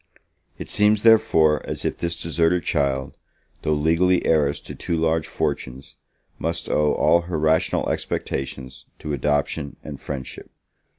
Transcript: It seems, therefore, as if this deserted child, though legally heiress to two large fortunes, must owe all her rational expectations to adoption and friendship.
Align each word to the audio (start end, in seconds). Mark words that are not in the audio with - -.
It 0.57 0.67
seems, 0.67 1.03
therefore, 1.03 1.61
as 1.63 1.85
if 1.85 1.95
this 1.95 2.19
deserted 2.19 2.63
child, 2.63 3.15
though 3.61 3.73
legally 3.73 4.25
heiress 4.25 4.59
to 4.61 4.73
two 4.73 4.97
large 4.97 5.27
fortunes, 5.27 5.97
must 6.39 6.67
owe 6.67 6.93
all 6.95 7.21
her 7.29 7.37
rational 7.37 7.87
expectations 7.87 8.87
to 8.97 9.13
adoption 9.13 9.75
and 9.83 10.01
friendship. 10.01 10.49